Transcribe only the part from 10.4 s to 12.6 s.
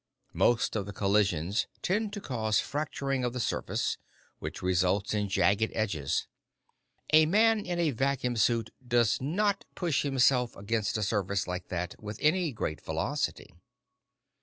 against a surface like that with any